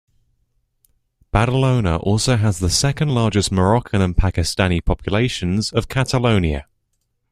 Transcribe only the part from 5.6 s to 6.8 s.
of Catalonia.